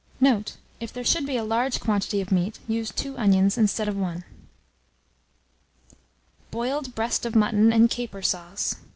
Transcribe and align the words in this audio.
Note. 0.19 0.57
If 0.79 0.91
there 0.91 1.03
should 1.03 1.27
be 1.27 1.37
a 1.37 1.43
large 1.43 1.79
quantity 1.79 2.21
of 2.21 2.31
meat, 2.31 2.57
use 2.67 2.89
2 2.91 3.19
onions 3.19 3.55
instead 3.55 3.87
of 3.87 3.95
1. 3.95 4.23
BOILED 6.49 6.95
BREAST 6.95 7.23
OF 7.27 7.35
MUTTON 7.35 7.71
AND 7.71 7.87
CAPER 7.91 8.23
SAUCE. 8.23 8.77